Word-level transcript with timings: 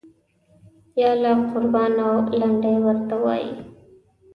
یاله 1.01 1.31
قربان 1.51 1.93
او 2.07 2.15
لنډۍ 2.39 2.75
ورته 2.85 3.15
وایي. 3.23 3.51